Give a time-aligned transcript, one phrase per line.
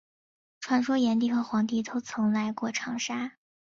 [0.59, 3.37] 传说炎帝和黄帝都曾来过长沙。